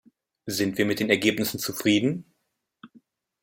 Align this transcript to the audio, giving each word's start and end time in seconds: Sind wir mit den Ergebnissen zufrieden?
Sind 0.47 0.79
wir 0.79 0.85
mit 0.87 0.99
den 0.99 1.11
Ergebnissen 1.11 1.59
zufrieden? 1.59 2.25